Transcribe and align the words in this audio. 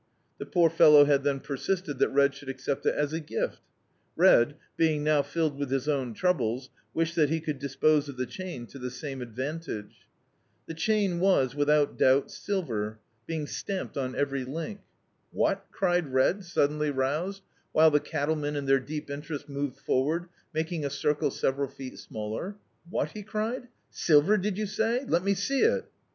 The 0.39 0.47
poor 0.47 0.71
fellow 0.71 1.05
had 1.05 1.23
then 1.23 1.41
per 1.41 1.55
sisted 1.57 1.99
that 1.99 2.09
Red 2.09 2.33
should 2.33 2.49
accept 2.49 2.87
it 2.87 2.95
as 2.95 3.13
a 3.13 3.19
gift 3.19 3.59
Red, 4.15 4.55
being 4.75 5.03
now 5.03 5.21
filled 5.21 5.59
with 5.59 5.69
his 5.69 5.87
own 5.87 6.15
troubles, 6.15 6.71
wished 6.91 7.15
that 7.17 7.29
he 7.29 7.39
could 7.39 7.59
dispose 7.59 8.09
of 8.09 8.17
the 8.17 8.25
chain 8.25 8.65
to 8.65 8.79
the 8.79 8.89
same 8.89 9.21
advantage. 9.21 10.07
The 10.65 10.73
chain 10.73 11.19
was, 11.19 11.53
without 11.53 11.99
doubt, 11.99 12.31
silver, 12.31 12.97
being 13.27 13.45
stamped 13.45 13.95
on 13.95 14.15
every 14.15 14.43
link. 14.43 14.79
"What 15.29 15.63
I" 15.69 15.77
cried 15.77 16.11
Red, 16.11 16.43
suddenly 16.45 16.89
roused, 16.89 17.03
[>oj] 17.05 17.21
D,i.,.db, 17.21 17.25
Google 17.27 17.29
The 17.29 17.29
Autobiography 17.29 17.29
of 17.29 17.29
a 17.29 17.33
Super 17.35 17.69
Tramp 17.69 17.73
while 17.77 17.91
the 17.91 17.99
cattlemen 17.99 18.55
in 18.55 18.65
their 18.65 18.79
deep 18.79 19.09
interest 19.11 19.49
moved 19.49 19.77
forward, 19.77 20.25
making 20.51 20.83
a 20.83 20.89
circle 20.89 21.29
several 21.29 21.67
feet 21.67 21.99
smaller— 21.99 22.55
"What!" 22.89 23.11
he 23.11 23.21
cried, 23.21 23.67
"silver 23.91 24.37
did 24.37 24.57
you 24.57 24.65
say? 24.65 25.01
I>t 25.01 25.19
me 25.19 25.35
sec 25.35 25.61
it!" 25.61 25.85